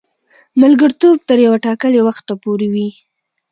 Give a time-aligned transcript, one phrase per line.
[0.61, 2.89] ملګرتوب تر یوه ټاکلي وخته پوري وي.